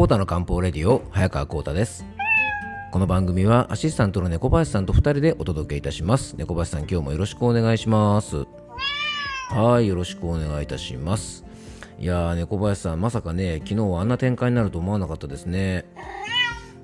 [0.00, 2.06] コータの漢方レディオ早川コータです。
[2.90, 6.36] この番組はアシスタントの猫林さんと2人でお届けいたします。
[6.38, 8.46] 猫林さん今日もよろしくお願いします。
[9.50, 11.44] はいよろしくお願いいたします。
[11.98, 15.84] いやー猫林さんまさかね昨日はあんな展開になると思わなかったですね。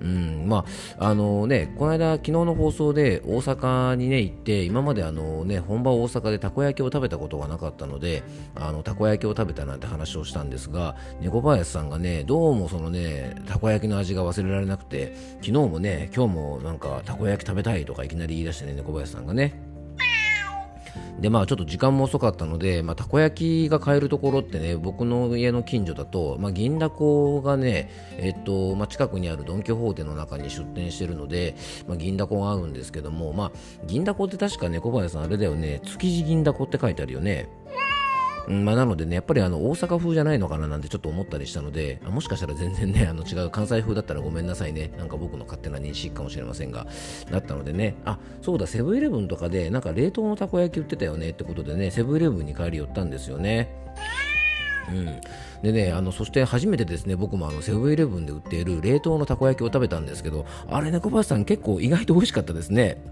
[0.07, 0.48] うん。
[0.48, 0.64] ま
[0.98, 8.23] ああのね、この間、昨日の放送で大阪に、ね、行って今まであの、ね、本場大阪でたこ焼きを食べたことがなかったので
[8.55, 19.66] あのたこ焼きを食べたなんて話をしたんですが猫林さんがねどうもそのねたこ焼きの味が忘れられなくて昨日もね今日もなんかたこ焼き食べたいとかいきなり言い出してね猫林さんがね
[21.20, 31.56] でまあちょっと時間も遅かったので、まあ、たこ焼きが買えるところってね僕の家の近所だと、まあ、銀だこがね、えっとまあ、近くにあるドン・キホーテの中に出店してるので、
[31.88, 33.53] まあ、銀だこが合うんですけども、まあ、
[33.86, 37.48] 銀だこって確かね小林さんあれだよね築地銀だこって書いてあるよね。
[38.48, 46.86] まあ、なのでね、やっぱりあの大阪風じゃないのかななんてちょっと思ったりしたので、もしかしたら全然ね、あの違う関西風だったらごめんなさいね、なんか僕の勝手な認識かもしれませんが、
[47.30, 53.75] だったのでね、あそうだ、セブンイレブンとかで、なんか冷凍のたこ焼き売ってたよねってことでね、セブンイレブンに帰り寄ったんですよね。
[54.88, 55.20] うん、
[55.62, 63.03] でねあのそして初めてですね僕もあのセブンイレブンで売っている冷凍のたこ焼きを食べたんですけどあれ猫林さん結構意外と美味しかったですね。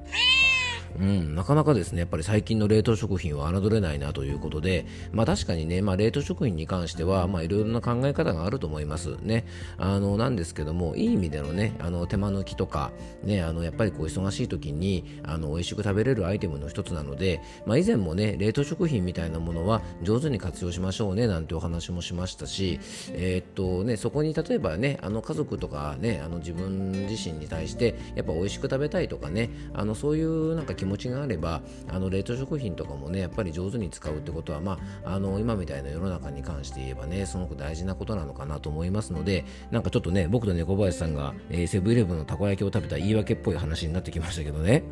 [0.99, 9.45] うん、なかなかですね、やっぱり最近の冷凍食品は侮れないなということで、まあ確かにね、まあ冷凍食品に関しては、まあいろいろな考え方があると思いますね。
[9.77, 22.79] あの、なんですけども、いい意味でのね、あの手間抜きとか、ね、あの、やっぱりこう忙しい時に、あの、美味しく食べれるアイテムの一つなので、まあ以前もね、冷凍食品みたいなものは上手に活用しましょうね、なんてお話もしましたし、
[23.13, 44.83] えー、っとね、そこに例えばね、あの家族とかね、あの自分自身に対して、やっぱ美味しく食べたいとかね、あの、そういうなんか気気持ちがあればあの冷凍食品とかもねやっぱり上手に使うってことは、まあ、あの今みたいな世の中に関して言えばねすごく大事なことなのかなと思いますのでなんかちょっとね僕と猫林さんが、えー、セブンイレブンのたこ焼きを食べた言い訳っぽい話になってきましたけどね。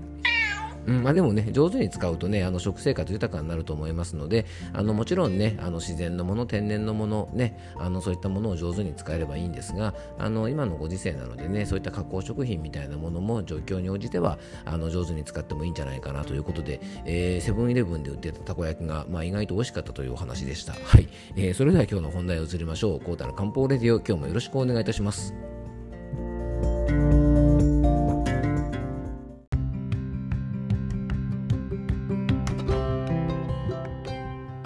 [0.87, 20.73] うんまあ、でもね上手に使うとねあの食生活豊かになると思いますのであのもちろんねあの自然のもの天然のものねあのそういったものを上手に使えればいいんですがあの今のご時世なのでねそういった加工食品みたいなものも状況に応じてはあの上手に使ってもいいんじゃないかなということで、えー、セブンイレブンで売ってたたこ焼きが、まあ、意外と美味しかったというお話でした。
[20.73, 23.01] はい、えー、それでは今日の本題を移りましょう。
[23.01, 25.52] コータの漢方レディオ今日もよろしくお願いいたします。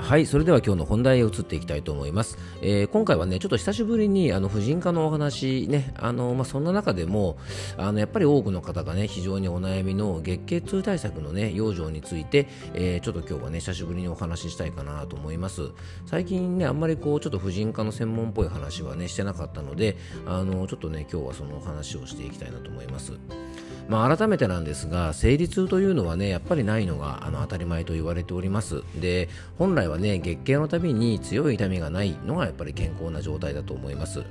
[0.07, 2.39] はい、それでは今日の本題へ移っていきたいと思います。
[2.63, 7.37] えー、今回はね、ちょっと久しぶりにあの婦人科のお話ね、あのまあ、そんな中でも
[7.77, 15.73] あのやっぱり多くの方がね、非常にお悩みの月経痛対策のね、養生について、えー、ちょっと今日はね、久しぶりにお話ししたいかなと思います。
[16.07, 23.15] 最近ね、あんまりこうちょっと婦人科の専門っぽい話はね、してなかったので、あのちょっとね、今日はそのお話をしていきたいなと思います。
[23.89, 28.83] まあ、改めてなんですが生理痛というのはねやっぱりないのがあの当たり前と言われております。
[28.97, 34.25] で本来はね月経のたびに強い痛みがないのがやっぱり健康な状態だと思います。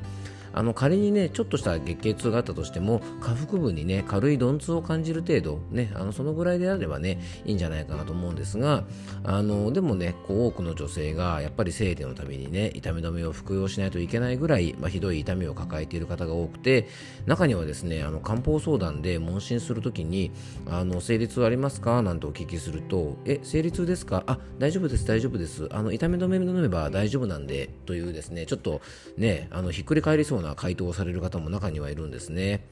[0.56, 8.86] あの仮にねちょっとした月経痛があったとしても下腹部にね軽い鈍痛を感じる程度ねあのそのぐらいであればねいいんじゃないかなと思うんですが
[9.26, 16.88] あのでもねこう多くの女性がやっぱり生理のためにね痛み止めを服用しないといけないぐらい、まあ、ひどい痛みを抱えている方が多くて
[17.26, 20.32] 中にはですねあの漢方相談で問診するときに
[20.70, 22.02] あの生理痛ありますか？
[22.02, 24.24] なんてお聞きするとえ生理痛ですか？
[24.26, 25.68] あ大丈夫です大丈夫です。
[25.72, 28.80] あの痛み止め飲めば大丈夫なんでというですねちょっと
[29.18, 32.68] ねあのひっくり返りそうなな回答をされる方も中にはいるんですね。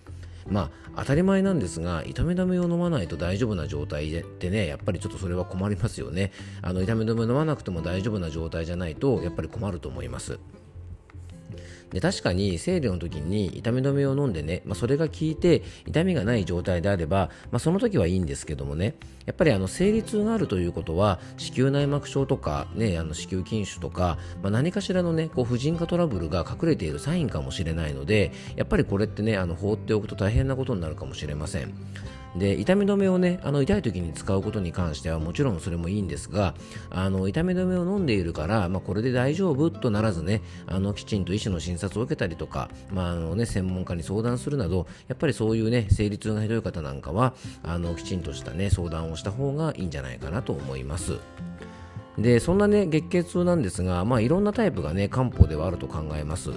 [0.48, 10.40] まあ当たり前なんですが痛み止めを飲まないと大丈夫な状態でねやっぱりちょっとそれは困りますよねあの痛み止めを飲まなくても大丈夫な状態じゃないとやっぱり困ると思います
[11.92, 31.74] で確かに生理の時に痛み止めを飲んでね、まあ、それが効いて痛みがない状態であれば、まあ、その時はいいんですけどもねやっぱりあの生理痛があるということは子宮内膜症とか、ね、あの子宮筋腫とか、まあ、何かしらの、ね、こう婦人科トラブルが隠れているサインかもしれないのでやっぱりこれってねあの放っておくと大変なことになるかもしれません。
[32.36, 36.56] で痛み止めをねあの痛い時に使うことに関してはもちろんそれもいいんですが
[36.90, 51.18] あの痛み止めを飲んでいるから、まあ、これで大丈夫とならずねあのきちんと医師の診察を受けたりとか、まああのね、専門家に相談するなどやっぱりそういうね生理痛がひどい方なんかはあのきちんとしたね相談をした方がいいんじゃないかなと思います。
[52.18, 56.52] でそんなね月経痛なんですが、まあ、いろんなタイプがね漢方ではあると考えます。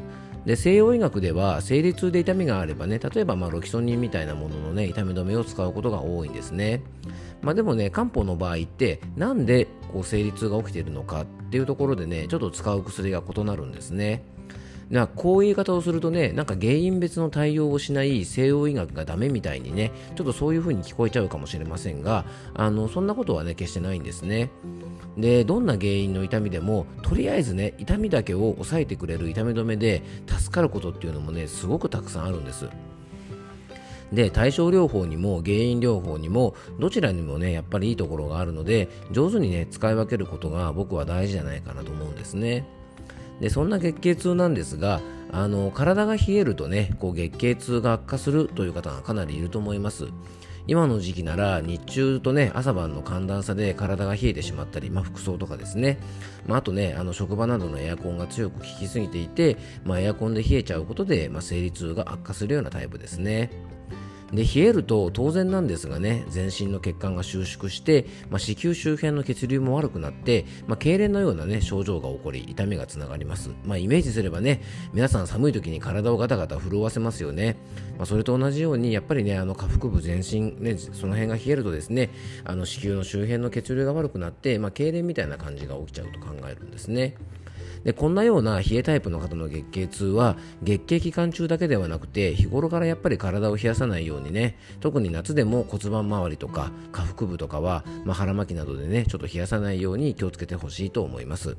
[0.46, 6.82] で西洋医学では生理痛で痛みがあればね例えばまロキソニンみたいなもののね痛み止めを使うことが多いんですね、
[7.42, 14.22] まあ、でもね漢方の場合ってなんでこう生理痛が起きているのかっていうところでねちょっと使う薬が異なるんですね。
[14.90, 22.24] だこういう言い方をするとね、なんか原因別の対応をしない西洋医学がダメみたいにね、ちょっとそういう風に聞こえちゃうかもしれませんが、
[22.54, 24.50] あのそんなことはね、決してないんですね。
[25.16, 32.68] で、どんな原因の痛みでも、とりあえずね、痛みだけを抑えてくれる痛み止めで助かることっていうのもね、すごくたくさんあるんです。
[34.12, 42.66] で対症療法にも原因療法にもどちらにもねやっぱりいいところがあるので上手にね使い分けることが僕は大事じゃないかなと思うんですね。
[43.40, 45.00] でそんな月経痛なんですが
[45.32, 50.08] あの体が冷えるとねこう月経痛が悪化するという方がかなりいると思います。
[50.68, 55.98] 今の時期なら日中とね朝晩の寒暖差で体が冷えてしまったり、まあ、服装とかですね、
[56.46, 63.50] まあ、あとねあの職場などのエアコンが強く効きすぎていて、まあ、エアコンで冷えちゃうことで、まあ、生理痛が悪化するようなタイプですね。
[64.32, 74.62] で冷えると当然なんですがね全身の血管が収縮して、まあ、子宮周辺の血流も悪くなって、まあ、痙攣のような、ね、症状が起こり痛みがつながります、まあ、イメージすればね
[74.92, 77.56] 皆さん寒い時に体をガタガタ震わせますよね、
[77.96, 82.10] まあ、それと同じようにやっぱりねあの下腹部全身、ね、その辺が冷えるとですね
[82.44, 87.14] あの子宮の周辺の血流が悪くなって、まあ、痙攣みたいな感じが起きちゃうと考えるんですね。
[87.86, 101.56] でこんなような冷えタイプの方の月経痛は月経期間中だけではなくて日頃からやっぱり体を冷やさないようにね特に夏でも骨盤周りとか下腹部とかは、まあ、腹巻きなどでねちょっと冷やさないように気をつけてほしいと思います。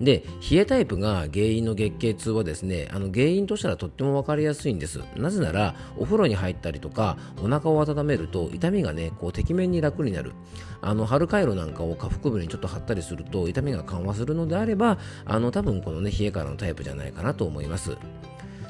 [0.00, 5.00] で冷えタイプが原因の月経痛はですねあの原因としたらとっても分かりやすいんです。
[5.16, 10.32] なぜならお風呂に入ったりとかお腹を温めると痛みがねこうてきめんに楽になる。
[10.80, 17.96] あの春回路なんかを下腹部にちょっと貼ったりすると痛みが緩和するのであればあの多分このね冷えからのタイプじゃないかなと思います。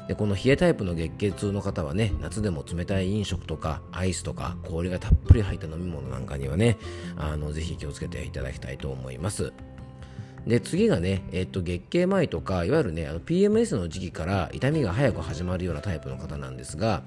[0.07, 6.77] でこの冷えタイプの月経痛の方はね夏でも冷たい飲食とかアイスとか氷がたっぷり入った飲み物なんかにはね
[7.17, 9.51] あのぜひ気をつけていただきたいと思います。
[10.47, 17.03] で次がね、えっと、月経前とかいわゆるねあの PMS の時期から痛みが早く始まるようなタイプの方なんですが、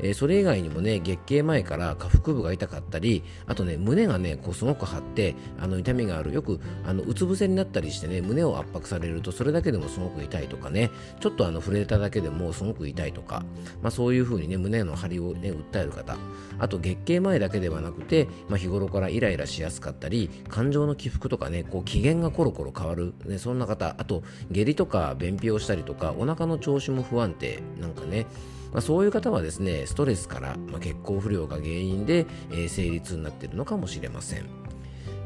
[0.00, 6.30] えー、それ以外にもね月経前から下腹部が痛かったりあとね胸がねこうすごく張ってあの痛みがある。
[6.30, 10.90] よくあのうつ伏せになったりしてね胸を圧迫されるとそれだけでもすごく痛いとかね
[11.20, 13.44] ちょっとあの触れただけでもすごく痛いとか、
[13.82, 16.16] まあ、そういう風にね胸の張りをね訴える方。
[16.58, 28.26] あと月経前だけではなくて、まあ、日頃からイライラしやすかったり感情の起伏とかねこう機嫌がコロコロ変わる、ね、そんな方あと下痢とか便秘をしたりとかお腹の調子も不安定なんかね。
[28.72, 34.46] まあ、そういう方はですねストレスから、まあ、血行不良が原因で、えー、生理痛になっているのかもしれません。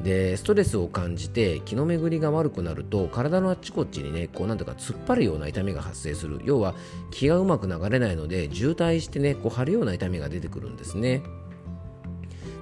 [0.02, 6.40] でストレスを感じて気の巡りが悪くなると体のあっちこっちにねこうなんとか突っ張るような痛みが発生する。
[6.44, 6.74] 要は
[7.10, 11.22] 気がうまく流れないので渋滞してねこう張るような痛みが出てくるんですね。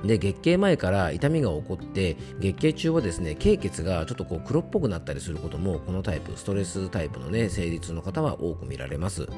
[0.04, 9.28] で月経前から痛みが起こって月経中はですね経血がちょっとこう黒っぽくなったりすることもこのタイプストレスタイプのね生理痛の方は多く見られます。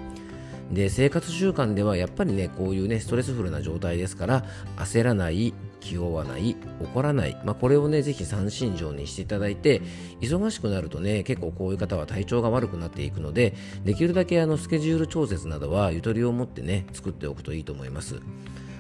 [0.72, 4.44] で生活習慣ではやっぱりねこういうねストレスフルな状態ですから
[4.76, 9.82] 焦らない気負わない怒らない、まあ、これをねぜひ三心情にしていただいて
[10.22, 18.20] 忙しくなるとね結構こういう方は体調が悪くなっていくのでできるだけあのスケジュール調節などはゆとりを持ってね作っておくといいと思います。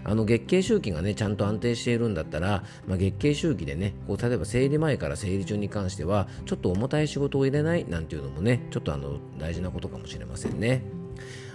[0.04, 10.82] あの月経周期がねちゃんと安定しているんだったら、まあ、月経周期でねこう例えば生理前から生理中に関してはちょっと重たい仕事を入れないなんていうのもねちょっとあの大事なことかもしれませんね。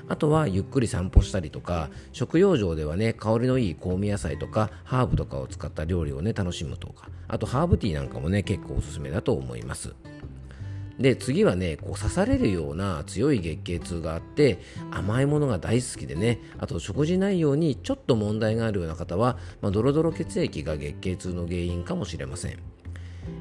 [0.09, 9.93] あとはゆっくり散歩したりとか食用上ではね香りのいい香味野菜とかハーブとかを使った料理をね楽しむとかあとハーブティーなんかもね結構おすすめだと思います
[10.99, 14.59] で次はねこう刺されるような強い月経痛があって
[14.91, 22.59] 甘いものが大好きでねあと食事内容にちょっと問題があるような方は、まあ、ドロドロ血液が月経痛の原因かもしれません。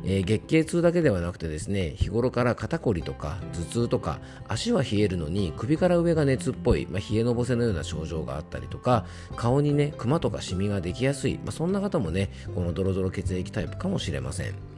[0.04, 14.77] えー、月経痛だけではなくてですね日頃から肩こりとか頭痛とか足は冷えるのに首から上が熱っぽい、まあ、冷えのぼせのような症状があったりとか顔にねクマとかシミができやすい、まあ、そんな方もねこのドロドロ血液タイプかもしれません。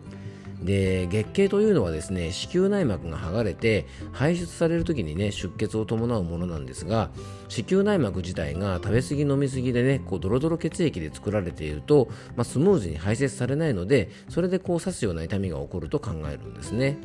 [0.63, 7.11] で月経というのはですね子宮内膜が剥がれて排出される時にね出血を伴うものなんですが
[7.49, 16.99] 子宮内膜自体が食べ過ぎ飲み過ぎでねこうドロドロ血液で作られていると、まあ、スムーズに排泄されないのでそれでこう刺すような痛みが起こると考えるんですね。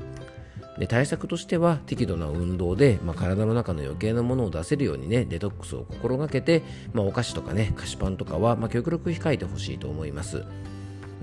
[0.78, 10.44] で対策としては適度な運動で、まあ、体の中の余計なものを出せるようにねデトックスを心がけて、まあ、お菓子とかね菓子パンとかは、まあ、極力控えてほしいと思います。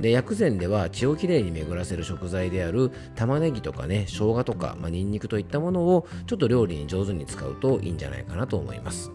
[0.01, 9.13] で薬膳では血をきれいに巡らせる食材である玉ねぎとかね生姜とか、まあ、ニンニクといったものをちょっと料理に上手に使うといいんじゃないかなと思います。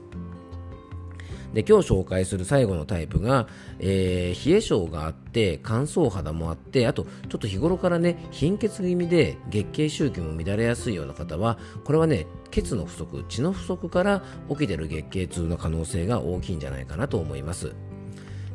[1.53, 3.47] で今日紹介する最後のタイプが、
[3.79, 17.73] えー、冷え性があって乾燥肌もあってあとちょっと日頃からね貧血気味で月経周期も乱れやすいような方はこれはね血の不足血の不足から起きてる月経痛の可能性が大きいんじゃないかなと思います。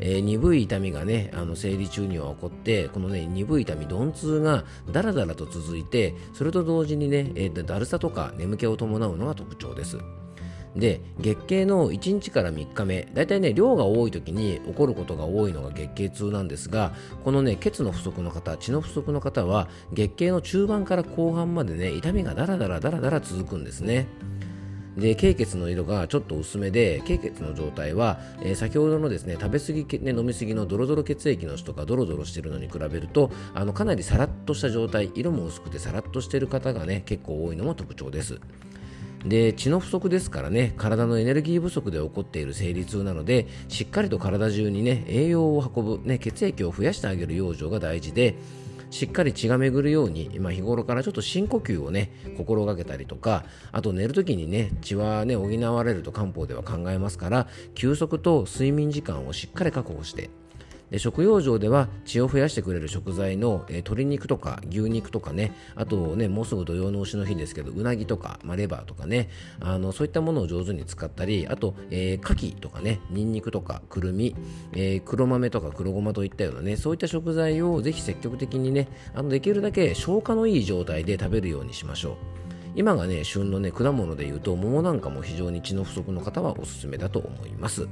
[0.00, 9.98] えー、鈍い痛みがねあの生理中には起こってこのね鈍い痛み鈍痛がだらだらと続いてそれと同時にね、えー、だるさとか眠気を伴うのが特徴です。
[10.76, 16.94] で月経の1日から3日目だいたいね量が多い時に起こることが多いのが月経痛なんですが
[17.24, 24.06] このね血の不足の方血の不足の方は月経の中盤から後半までね痛みがだらだらだらだら続くんですね。
[24.96, 38.40] で経血の色がちょっと薄めで経血の状態は、えー、先ほどのですね食べ過ぎ、ね、飲み過ぎのドロドロ血液の人がドロドロしてるのに比べるとあのかなりさらっとした状態色も薄くてさらっとしてる方がね結構多いのも特徴です。
[39.24, 48.34] で血の不足ですからね体のエネルギー不足で起こっている生理痛なのでしっかりと体中にね栄養を運ぶ、ね、血液を増やしてあげる養生が大事で
[48.92, 60.28] しっかり血が巡るように、まあ、日頃からちょっと深呼吸をね心がけたりとかあと寝るときにね血はね補われると漢方では考えますから休息と睡眠時間をしっかり確保して
[60.92, 74.36] で食用上では血を増やしてくれる食材の、えー、鶏肉とか牛肉とかねあとねもうすぐ土用の牛の日ですけどうなぎとか、まあ、レバーとかねあのそういったものを上手に使ったりあと、えー、牡蠣とかねニンニクとかくるみ、
[74.72, 82.16] えー、黒豆とか黒ごまといったようなねそういった食材をぜひ積極的にねあのできるだけ消化のいい状態で食べるようにしましょう。
[82.74, 87.88] 今がね旬のね果物でいうと桃なんかも非常に血の不足の方はおすすめだと思います。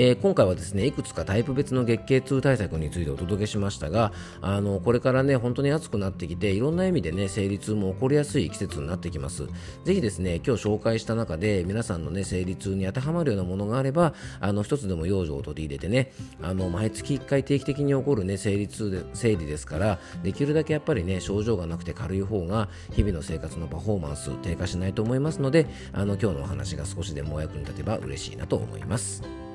[0.00, 9.48] えー、今回はですねいくつかタイプ別の月経痛対策についてお届けしましたがあのこれからね本当に暑くなってきていろんな意味でね生理痛も起こりやすい季節になってきます
[9.82, 16.12] ぜひですね今日紹介した中で皆さんのね生理痛に当てはまるようなものがあればあの一つでも養生を取り入れてね
[16.42, 29.47] あの毎月1回定期的に起こるね生理痛で生理ですからできるだけやっぱりね症状がなくて軽い方が日々の生活のパフォーマンス低下しないと思いますのであの今日のお話が少しでもお役に立てば嬉しいなと思います。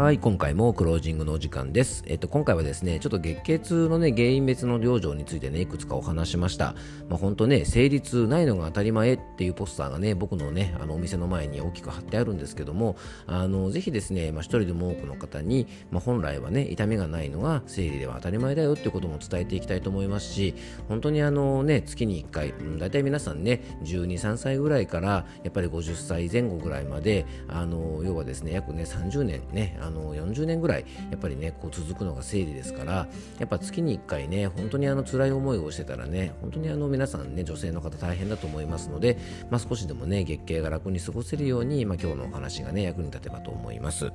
[0.00, 2.02] はい、今回もクロージングのお時間です。
[2.06, 6.74] えっと、今回はですね、ちょっと月経痛のね、原因別の療状についてね、いくつかお話しました。
[7.10, 20.54] まあ、本当ね、生理痛ないのが当たり前っていうポスターがね、僕のね、あの、お店の前に大きく貼ってあるんですけども、あの、ぜひですね、まあ、一人でも多くの方に、まあ、本来はね、痛みがないのが生理では当たり前だよっていうことも伝えていきたいと思いますし、
[20.88, 39.18] 本当にあのね、月に1回、うん、大体皆さんね、12、3歳ぐらいから、やっぱり50歳前後ぐらいまで、あの、要はですね、約ね、30年ね、あの40年ぐらいやっぱりねこう続くのが生理ですからやっぱ月に1回ね本当にあの辛い思いをしてたらね本当にあの皆さんね女性の方大変だと思いますので、
[39.50, 44.12] まあ、少しでもね月経が楽に過ごせるように、まあ、今日のお話がね役に立てばと思います。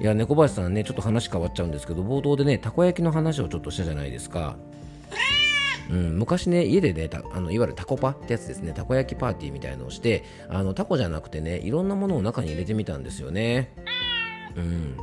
[0.00, 4.56] いや猫林さんねちょっと話変わっちゃうんですけど冒頭でねたこ焼きの話をちょっとしたじゃないですか。
[5.90, 13.74] うん、昔ね、家でね、あのいわゆるタコパってやつですね、たこ焼きパーティーみたいのをして、あのタコじゃなくてね、いろんなものを中に入れてみたんですよね。
[14.56, 14.96] うん。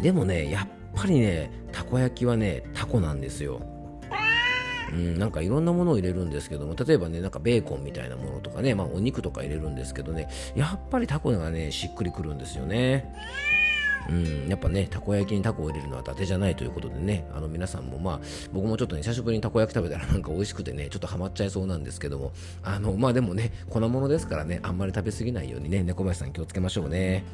[0.00, 3.60] でもね、やっぱりね、たこ焼きはね、タコなんですよ。
[4.92, 13.10] うん、なんかいろんなものを入れるんですけども例えばねなんかベーコンみたいなものとかね、まあ、お肉とか入れるんですけどねやっぱりタコがねしっくりくるんですよね。
[14.08, 18.20] うん、やっぱね、たこ焼きにタコを入れるのは伊達じゃないということでね、あの皆さんもまあ、
[18.52, 22.32] 僕もちょっとね、久しぶりにたこ焼き食べたらなんか美味しくてね、ちょっとハマっちゃいそうなんですけども、
[22.64, 27.24] あの、まあでもね、粉物ですからね、あんまり食べ過ぎないようにね、猫林さん気をつけましょうね。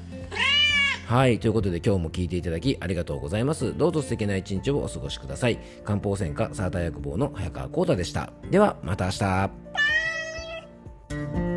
[1.09, 3.75] はい、ということで今日も聞いていただきありがとうございます。
[3.75, 5.59] どうぞ素敵な一日をお過ごしください。
[5.83, 8.31] 漢方専科サーター薬房の早川浩太でした。
[8.51, 11.48] では、また明日。